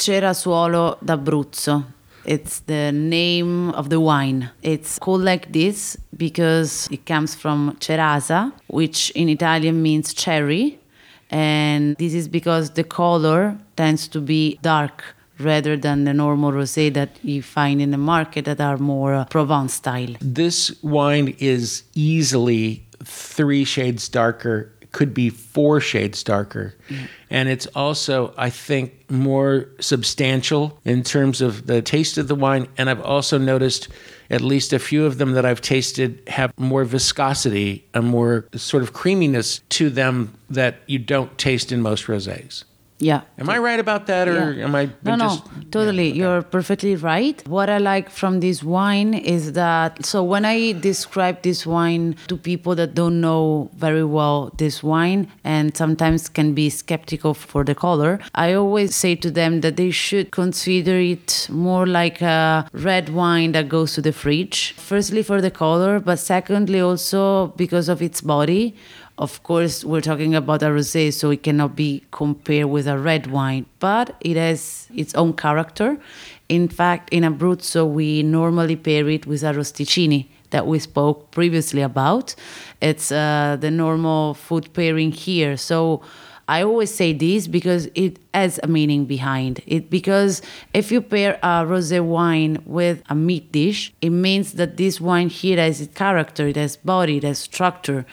[0.00, 1.84] Cerasuolo d'Abruzzo.
[2.24, 4.50] It's the name of the wine.
[4.62, 10.78] It's called like this because it comes from cerasa, which in Italian means cherry.
[11.30, 15.04] And this is because the color tends to be dark
[15.38, 19.24] rather than the normal rosé that you find in the market that are more uh,
[19.26, 20.14] Provence style.
[20.20, 26.74] This wine is easily three shades darker, could be four shades darker.
[27.30, 32.66] And it's also, I think, more substantial in terms of the taste of the wine.
[32.76, 33.88] And I've also noticed
[34.30, 38.82] at least a few of them that I've tasted have more viscosity, a more sort
[38.82, 42.64] of creaminess to them that you don't taste in most rosés.
[43.00, 43.22] Yeah.
[43.38, 44.64] Am I right about that, or Yeah.
[44.66, 46.10] am I No, just no, totally.
[46.12, 47.42] You're perfectly right.
[47.48, 52.36] What I like from this wine is that so when I describe this wine to
[52.36, 57.74] people that don't know very well this wine and sometimes can be skeptical for the
[57.74, 63.08] color, I always say to them that they should consider it more like a red
[63.08, 64.74] wine that goes to the fridge.
[64.76, 68.74] Firstly, for the color, but secondly, also because of its body.
[69.20, 73.26] Of course, we're talking about a rosé, so it cannot be compared with a red
[73.26, 75.98] wine, but it has its own character.
[76.48, 82.34] In fact, in Abruzzo, we normally pair it with arrosticini that we spoke previously about.
[82.80, 85.58] It's uh, the normal food pairing here.
[85.58, 86.00] So
[86.48, 89.90] I always say this because it has a meaning behind it.
[89.90, 90.42] Because
[90.74, 95.28] if you pair a rosé wine with a meat dish, it means that this wine
[95.28, 98.04] here has its character, it has body, it has structure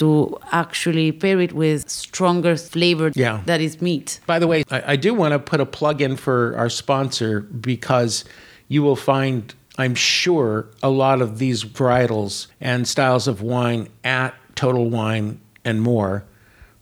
[0.00, 3.40] to actually pair it with stronger flavor Yeah.
[3.46, 4.20] that is meat.
[4.26, 7.40] By the way, I, I do want to put a plug in for our sponsor
[7.40, 8.24] because
[8.68, 14.34] you will find, I'm sure, a lot of these varietals and styles of wine at
[14.56, 16.24] Total Wine and more.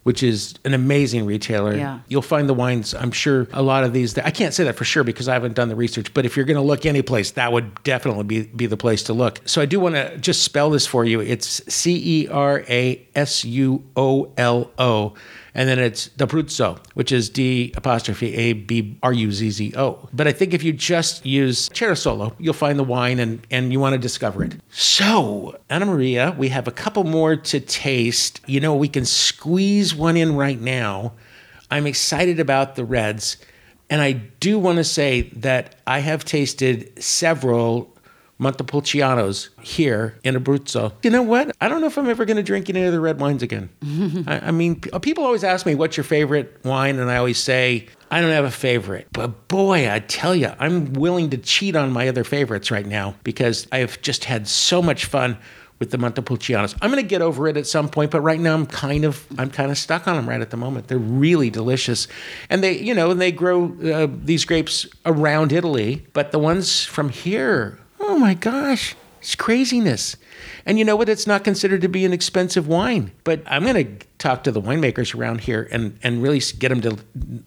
[0.09, 1.77] Which is an amazing retailer.
[1.77, 2.01] Yeah.
[2.09, 2.95] You'll find the wines.
[2.95, 4.17] I'm sure a lot of these.
[4.17, 6.15] I can't say that for sure because I haven't done the research.
[6.15, 9.03] But if you're going to look any place, that would definitely be be the place
[9.03, 9.43] to look.
[9.45, 11.21] So I do want to just spell this for you.
[11.21, 15.13] It's C E R A S U O L O,
[15.55, 20.09] and then it's D'Abruzzo, which is D apostrophe A B R U Z Z O.
[20.13, 23.81] But I think if you just use Cerasolo, you'll find the wine and, and you
[23.81, 24.57] want to discover it.
[24.71, 28.41] So, Anna Maria, we have a couple more to taste.
[28.47, 31.13] You know, we can squeeze one in right now.
[31.71, 33.37] I'm excited about the reds.
[33.91, 37.95] And I do want to say that I have tasted several
[38.41, 40.93] Montepulcianos here in Abruzzo.
[41.03, 41.57] You know what?
[41.61, 43.69] I don't know if I'm ever going to drink any of the red wines again.
[44.27, 46.99] I, I, mean, people always ask me, what's your favorite wine?
[46.99, 49.09] And I always say, I don't have a favorite.
[49.13, 53.17] But boy, I tell you, I'm willing to cheat on my other favorites right now
[53.25, 55.37] because I've just had so much fun
[55.79, 56.77] with the Montepulcianos.
[56.83, 59.25] I'm going to get over it at some point, but right now I'm kind of
[59.39, 60.89] I'm kind of stuck on them right at the moment.
[60.89, 62.09] They're really delicious,
[62.51, 66.85] and they you know and they grow uh, these grapes around Italy, but the ones
[66.85, 70.17] from here, oh my gosh, it's craziness.
[70.65, 71.09] And you know what?
[71.09, 73.11] It's not considered to be an expensive wine.
[73.25, 76.81] But I'm going to talk to the winemakers around here and, and really get them
[76.83, 76.99] to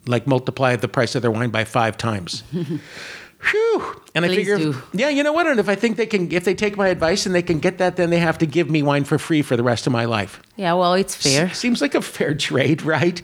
[0.06, 2.42] like multiply the price of their wine by five times.
[3.50, 4.00] Whew.
[4.14, 4.82] And Please I figure, do.
[4.92, 5.46] yeah, you know what?
[5.46, 7.78] And if I think they can, if they take my advice and they can get
[7.78, 10.04] that, then they have to give me wine for free for the rest of my
[10.04, 10.40] life.
[10.56, 11.52] Yeah, well, it's fair.
[11.52, 13.20] Seems like a fair trade, right?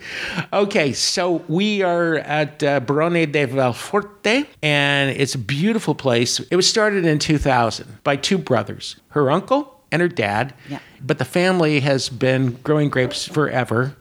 [0.53, 6.41] Okay, so we are at uh, Barone de Valforte, and it's a beautiful place.
[6.41, 10.55] It was started in 2000 by two brothers, her uncle and her dad.
[10.69, 10.81] Yeah.
[11.01, 13.95] But the family has been growing grapes forever.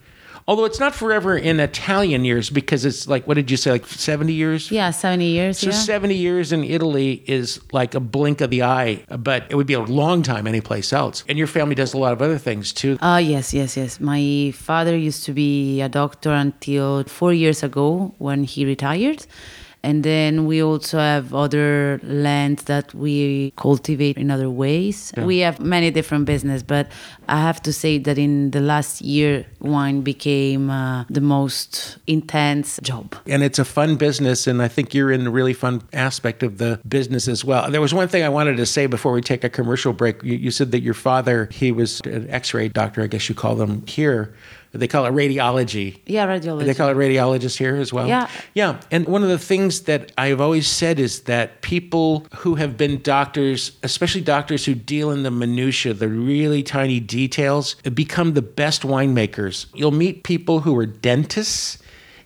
[0.47, 3.85] Although it's not forever in Italian years because it's like, what did you say, like
[3.85, 4.71] 70 years?
[4.71, 5.59] Yeah, 70 years.
[5.59, 5.73] So yeah.
[5.73, 9.73] 70 years in Italy is like a blink of the eye, but it would be
[9.73, 11.25] a long time anyplace else.
[11.27, 12.97] And your family does a lot of other things too.
[13.01, 13.99] Uh, yes, yes, yes.
[13.99, 19.25] My father used to be a doctor until four years ago when he retired.
[19.83, 25.13] And then we also have other lands that we cultivate in other ways.
[25.17, 26.87] We have many different business, but
[27.27, 32.79] I have to say that in the last year, wine became uh, the most intense
[32.83, 33.15] job.
[33.27, 36.57] and it's a fun business and i think you're in a really fun aspect of
[36.57, 39.43] the business as well there was one thing i wanted to say before we take
[39.43, 43.07] a commercial break you, you said that your father he was an x-ray doctor i
[43.07, 44.33] guess you call them here
[44.73, 46.65] they call it radiology Yeah, radiology.
[46.65, 48.29] they call it radiologist here as well Yeah.
[48.53, 52.77] yeah and one of the things that i've always said is that people who have
[52.77, 58.41] been doctors especially doctors who deal in the minutia the really tiny details become the
[58.41, 61.79] best winemakers you'll meet people who are dentists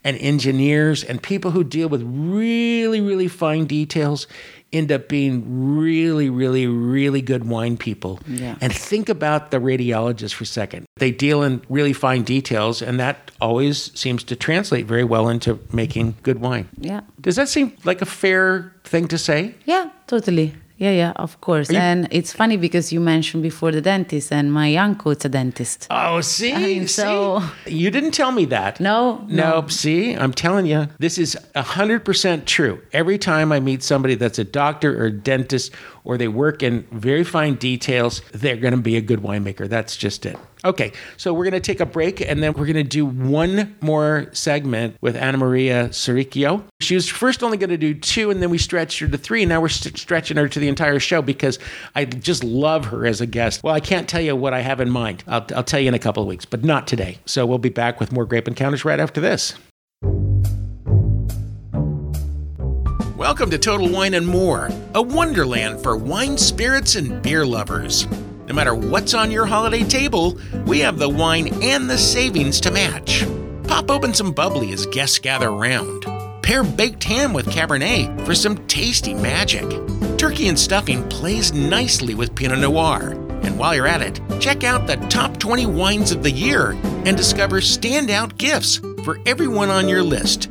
[0.04, 4.26] and engineers and people who deal with really, really fine details
[4.74, 5.44] end up being
[5.76, 8.20] really, really, really good wine people.
[8.28, 8.56] Yeah.
[8.62, 10.86] And think about the radiologist for a second.
[10.98, 15.60] They deal in really fine details, and that always seems to translate very well into
[15.72, 16.70] making good wine.
[16.78, 17.02] Yeah.
[17.20, 19.56] Does that seem like a fair thing to say?
[19.66, 20.54] Yeah, totally.
[20.82, 21.70] Yeah, yeah, of course.
[21.72, 25.30] you- and it's funny because you mentioned before the dentist, and my uncle is a
[25.30, 25.86] dentist.
[25.92, 27.02] Oh, see, I mean, see?
[27.04, 28.80] so- you didn't tell me that.
[28.80, 29.44] No, no.
[29.62, 29.72] Nope.
[29.72, 32.82] See, I'm telling you, this is 100% true.
[32.94, 35.72] Every time I meet somebody that's a doctor or a dentist
[36.04, 39.68] or they work in very fine details, they're going to be a good winemaker.
[39.68, 40.38] That's just it.
[40.64, 43.76] Okay, so we're going to take a break and then we're going to do one
[43.82, 46.64] more segment with Anna Maria Sorricchio.
[46.82, 49.42] She was first only going to do two and then we stretched her to three.
[49.42, 51.58] And now we're st- stretching her to the entire show because
[51.96, 53.64] I just love her as a guest.
[53.64, 55.24] Well, I can't tell you what I have in mind.
[55.26, 57.18] I'll, I'll tell you in a couple of weeks, but not today.
[57.26, 59.56] So we'll be back with more Grape Encounters right after this.
[63.22, 68.08] Welcome to Total Wine and More, a wonderland for wine, spirits, and beer lovers.
[68.48, 72.72] No matter what's on your holiday table, we have the wine and the savings to
[72.72, 73.24] match.
[73.68, 76.04] Pop open some bubbly as guests gather around.
[76.42, 79.70] Pair baked ham with Cabernet for some tasty magic.
[80.18, 83.12] Turkey and stuffing plays nicely with Pinot Noir.
[83.44, 86.72] And while you're at it, check out the top 20 wines of the year
[87.06, 90.50] and discover standout gifts for everyone on your list.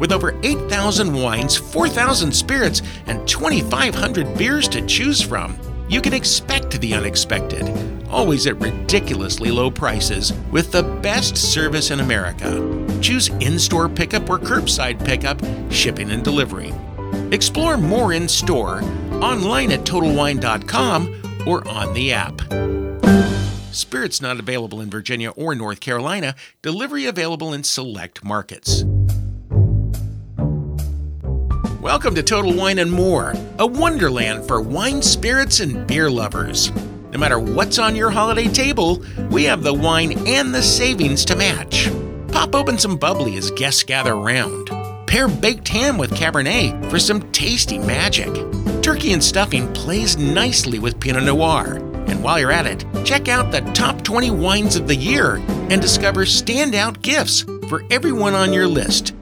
[0.00, 5.58] With over 8,000 wines, 4,000 spirits, and 2,500 beers to choose from,
[5.90, 7.68] you can expect the unexpected,
[8.08, 12.50] always at ridiculously low prices, with the best service in America.
[13.02, 15.38] Choose in store pickup or curbside pickup,
[15.70, 16.72] shipping and delivery.
[17.30, 18.82] Explore more in store,
[19.20, 22.40] online at TotalWine.com, or on the app.
[23.70, 28.84] Spirits not available in Virginia or North Carolina, delivery available in select markets.
[31.90, 36.70] Welcome to Total Wine and More, a wonderland for wine, spirits, and beer lovers.
[37.10, 41.34] No matter what's on your holiday table, we have the wine and the savings to
[41.34, 41.90] match.
[42.28, 44.68] Pop open some bubbly as guests gather around.
[45.08, 48.32] Pair baked ham with Cabernet for some tasty magic.
[48.82, 51.78] Turkey and stuffing plays nicely with Pinot Noir.
[52.06, 55.82] And while you're at it, check out the top 20 wines of the year and
[55.82, 59.12] discover standout gifts for everyone on your list.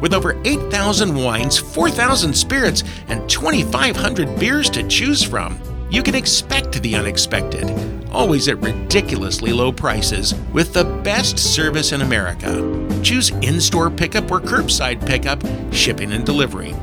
[0.00, 5.58] With over 8,000 wines, 4,000 spirits, and 2,500 beers to choose from,
[5.90, 7.70] you can expect the unexpected,
[8.10, 13.00] always at ridiculously low prices, with the best service in America.
[13.02, 15.42] Choose in store pickup or curbside pickup,
[15.72, 16.74] shipping and delivery.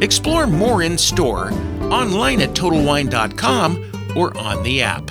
[0.00, 1.52] Explore more in store,
[1.90, 5.10] online at TotalWine.com, or on the app.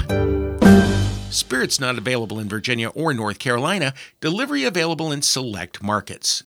[1.31, 6.43] Spirits not available in Virginia or North Carolina, delivery available in select markets.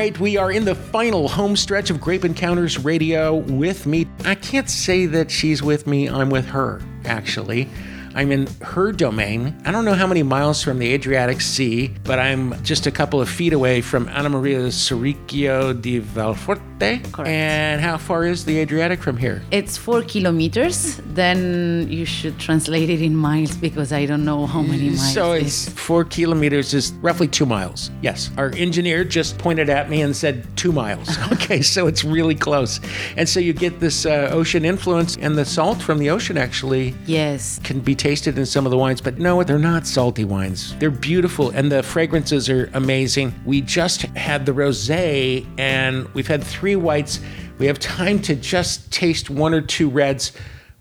[0.00, 4.06] Right, we are in the final home stretch of Grape Encounters Radio with me.
[4.24, 7.68] I can't say that she's with me, I'm with her, actually.
[8.14, 9.54] I'm in her domain.
[9.66, 13.20] I don't know how many miles from the Adriatic Sea, but I'm just a couple
[13.20, 16.69] of feet away from Anna Maria Sorricchio di Valforte.
[16.80, 17.28] Correct.
[17.28, 19.42] And how far is the Adriatic from here?
[19.50, 21.00] It's four kilometers.
[21.14, 25.14] Then you should translate it in miles because I don't know how many miles.
[25.14, 25.74] So it's is.
[25.74, 27.90] four kilometers is roughly two miles.
[28.02, 28.30] Yes.
[28.36, 31.08] Our engineer just pointed at me and said two miles.
[31.32, 32.80] Okay, so it's really close.
[33.16, 36.94] And so you get this uh, ocean influence, and the salt from the ocean actually
[37.06, 37.60] yes.
[37.62, 40.76] can be tasted in some of the wines, but no, they're not salty wines.
[40.78, 43.34] They're beautiful, and the fragrances are amazing.
[43.44, 47.20] We just had the rosé, and we've had three whites.
[47.58, 50.32] We have time to just taste one or two reds.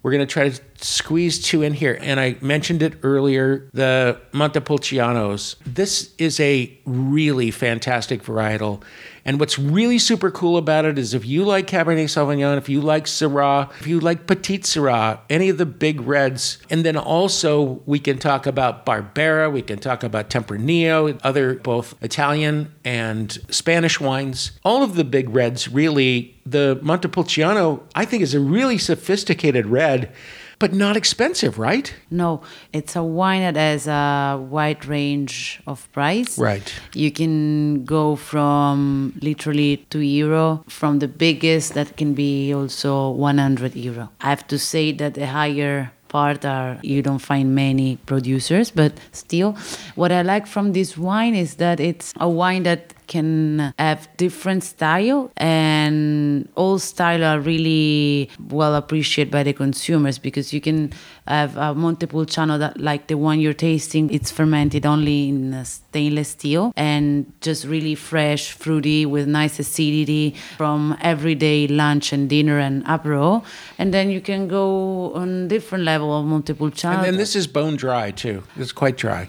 [0.01, 1.97] We're going to try to squeeze two in here.
[2.01, 5.57] And I mentioned it earlier the Montepulcianos.
[5.65, 8.81] This is a really fantastic varietal.
[9.29, 12.81] And what's really super cool about it is if you like Cabernet Sauvignon, if you
[12.81, 17.83] like Syrah, if you like Petit Syrah, any of the big reds, and then also
[17.85, 23.99] we can talk about Barbera, we can talk about Tempranillo, other both Italian and Spanish
[23.99, 24.53] wines.
[24.65, 30.11] All of the big reds, really, the Montepulciano, I think, is a really sophisticated red,
[30.59, 31.93] but not expensive, right?
[32.11, 32.41] No,
[32.73, 36.37] it's a wine that has a wide range of price.
[36.37, 36.73] Right.
[36.93, 43.75] You can go from literally 2 euro, from the biggest that can be also 100
[43.75, 44.09] euro.
[44.21, 48.91] I have to say that the higher part are you don't find many producers but
[49.11, 49.55] still
[49.93, 54.63] what i like from this wine is that it's a wine that can have different
[54.63, 60.93] style and all style are really well appreciated by the consumers because you can
[61.27, 66.71] have a Montepulciano that like the one you're tasting it's fermented only in stainless steel
[66.77, 73.43] and just really fresh fruity with nice acidity from everyday lunch and dinner and apero
[73.79, 77.75] and then you can go on different level of Montepulciano And then this is bone
[77.75, 78.43] dry too.
[78.55, 79.27] It's quite dry.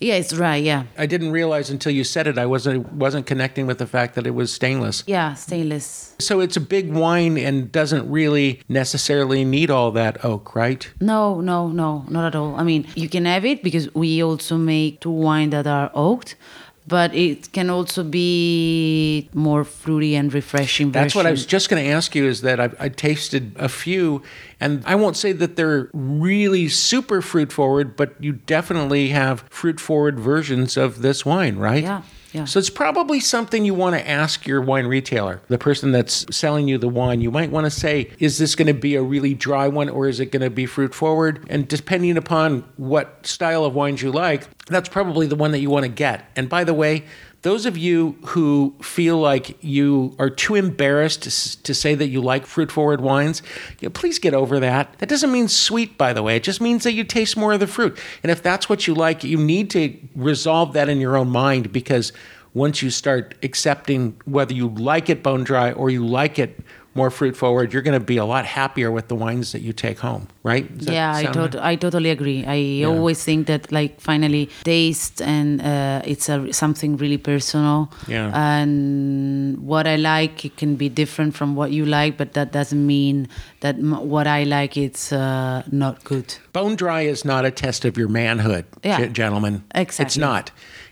[0.00, 2.36] Yeah it's dry yeah I didn't realize until you said it.
[2.38, 5.04] I wasn't wasn't connecting with the fact that it was stainless.
[5.06, 10.54] yeah stainless So it's a big wine and doesn't really necessarily need all that oak,
[10.54, 10.82] right?
[11.00, 12.54] No, no, no, not at all.
[12.56, 16.36] I mean, you can have it because we also make two wine that are oaked,
[16.86, 20.92] but it can also be more fruity and refreshing.
[20.92, 22.26] That's what I was just going to ask you.
[22.26, 24.22] Is that I, I tasted a few,
[24.60, 29.80] and I won't say that they're really super fruit forward, but you definitely have fruit
[29.80, 31.82] forward versions of this wine, right?
[31.82, 32.02] Yeah,
[32.32, 32.44] yeah.
[32.44, 36.68] So it's probably something you want to ask your wine retailer, the person that's selling
[36.68, 37.20] you the wine.
[37.20, 40.08] You might want to say, is this going to be a really dry one or
[40.08, 41.46] is it going to be fruit forward?
[41.50, 45.70] And depending upon what style of wines you like, that's probably the one that you
[45.70, 46.30] want to get.
[46.36, 47.04] And by the way,
[47.42, 52.20] those of you who feel like you are too embarrassed to, to say that you
[52.20, 53.42] like fruit forward wines,
[53.80, 54.98] you know, please get over that.
[54.98, 56.36] That doesn't mean sweet, by the way.
[56.36, 57.98] It just means that you taste more of the fruit.
[58.22, 61.72] And if that's what you like, you need to resolve that in your own mind
[61.72, 62.12] because
[62.52, 66.60] once you start accepting whether you like it bone dry or you like it
[66.94, 69.72] more fruit forward, you're going to be a lot happier with the wines that you
[69.72, 70.68] take home, right?
[70.78, 72.44] Yeah, I, tot- I totally agree.
[72.44, 77.92] I always think that like finally taste and uh, it's a something really personal.
[78.08, 78.32] Yeah.
[78.34, 82.84] And what I like it can be different from what you like, but that doesn't
[82.84, 83.28] mean
[83.60, 86.34] that m- what I like it's uh, not good.
[86.52, 89.06] Bone dry is not a test of your manhood, Yeah.
[89.06, 89.62] ge- gentlemen.
[89.74, 90.50] It's not.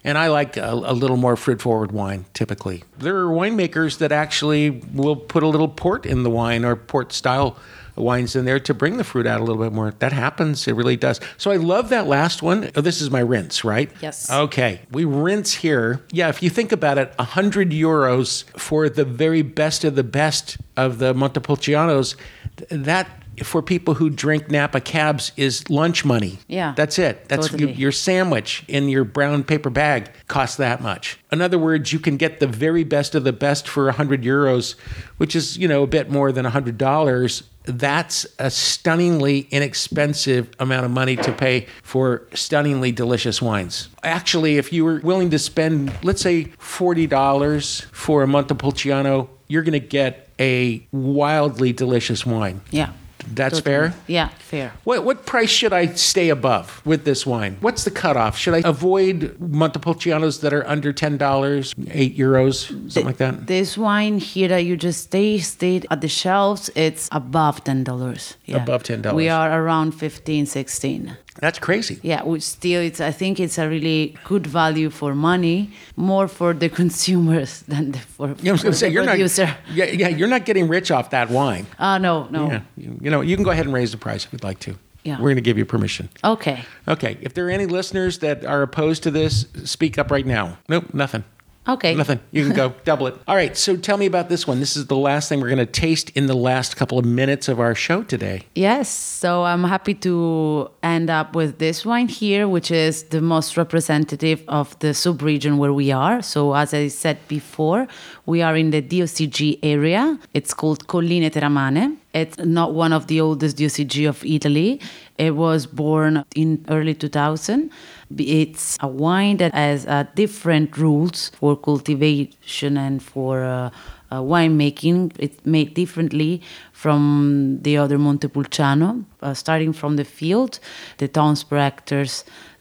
[0.09, 2.82] And I like a, a little more fruit forward wine typically.
[2.96, 7.12] There are winemakers that actually will put a little port in the wine or port
[7.12, 7.59] style
[7.94, 9.90] wines in there to bring the fruit out a little bit more.
[9.98, 10.66] That happens.
[10.66, 11.20] It really does.
[11.36, 12.70] So I love that last one.
[12.74, 13.90] Oh, this is my rinse, right?
[14.00, 14.30] Yes.
[14.30, 14.80] Okay.
[14.90, 16.00] We rinse here.
[16.11, 20.56] Yeah, if you think about it, 100 euros for the very best of the best
[20.74, 22.16] of the Montepulcianos,
[22.56, 23.11] th- that
[23.43, 26.39] for people who drink Napa cabs is lunch money.
[26.47, 26.74] Yeah.
[26.76, 27.28] That's it.
[27.28, 27.72] That's Totally.
[27.72, 31.18] your, your sandwich in your brown paper bag costs that much.
[31.30, 34.76] In other words, you can get the very best of the best for 100 euros,
[35.18, 37.43] which is, you know, a bit more than $100.
[37.64, 43.89] That's a stunningly inexpensive amount of money to pay for stunningly delicious wines.
[44.03, 49.72] Actually, if you were willing to spend, let's say, $40 for a Montepulciano, you're going
[49.72, 52.61] to get a wildly delicious wine.
[52.70, 52.93] Yeah.
[53.35, 53.95] That's fair?
[54.07, 54.72] Yeah, fair.
[54.85, 57.57] What, what price should I stay above with this wine?
[57.61, 58.37] What's the cutoff?
[58.39, 63.47] Should I avoid Montepulcianos that are under $10, 8 euros, something like that?
[63.47, 68.37] This wine here that you just tasted at the shelves, it's above ten dollars.
[68.47, 68.62] Yeah.
[68.62, 69.14] Above $10.
[69.14, 71.16] We are around 15, 16.
[71.41, 71.99] That's crazy.
[72.03, 76.53] Yeah, which still it's I think it's a really good value for money, more for
[76.55, 79.47] the consumers than the, for, Yeah, I was for say the you're producer.
[79.47, 79.57] not.
[79.72, 81.66] Yeah, yeah, you're not getting rich off that wine.
[81.78, 82.49] Uh no, no.
[82.51, 84.59] Yeah, you, you know, you can go ahead and raise the price if you'd like
[84.61, 84.74] to.
[85.05, 85.14] Yeah.
[85.16, 86.09] We're going to give you permission.
[86.22, 86.64] Okay.
[86.86, 90.59] Okay, if there are any listeners that are opposed to this, speak up right now.
[90.68, 91.24] Nope, nothing.
[91.68, 91.94] Okay.
[91.94, 92.20] Nothing.
[92.32, 93.16] You can go double it.
[93.28, 94.58] All right, so tell me about this one.
[94.58, 97.46] This is the last thing we're going to taste in the last couple of minutes
[97.46, 98.42] of our show today.
[98.54, 103.56] Yes, so I'm happy to end up with this wine here, which is the most
[103.56, 106.22] representative of the sub-region where we are.
[106.22, 107.86] So, as I said before,
[108.24, 110.18] we are in the DOCG area.
[110.32, 111.98] It's called Colline Teramane.
[112.14, 114.80] It's not one of the oldest DOCG of Italy.
[115.18, 117.70] It was born in early 2000.
[118.16, 123.70] It's a wine that has uh, different rules for cultivation and for uh,
[124.10, 125.12] uh, winemaking.
[125.18, 126.40] It's made differently
[126.72, 130.60] from the other Montepulciano, uh, starting from the field,
[130.98, 131.58] the tons per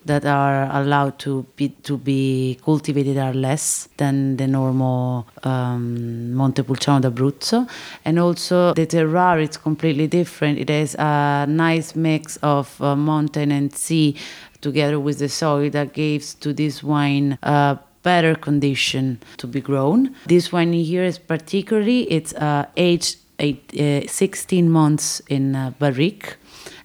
[0.08, 7.00] that are allowed to be to be cultivated are less than the normal um, Montepulciano
[7.00, 7.68] d'Abruzzo,
[8.04, 10.60] and also the terroir is completely different.
[10.60, 14.16] It has a nice mix of uh, mountain and sea
[14.62, 20.16] together with the soil that gives to this wine a better condition to be grown.
[20.26, 26.38] This wine here is particularly it's uh, aged eight, uh, 16 months in uh, barrique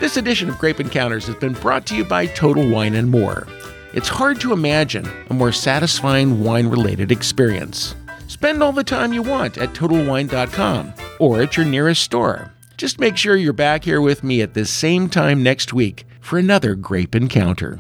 [0.01, 3.47] This edition of Grape Encounters has been brought to you by Total Wine and More.
[3.95, 7.95] It's hard to imagine a more satisfying wine related experience.
[8.35, 12.53] Spend all the time you want at TotalWine.com or at your nearest store.
[12.77, 16.37] Just make sure you're back here with me at this same time next week for
[16.37, 17.79] another Grape Encounter.